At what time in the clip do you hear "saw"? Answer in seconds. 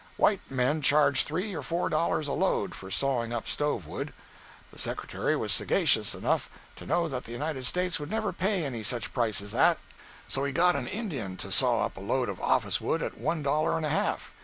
11.51-11.85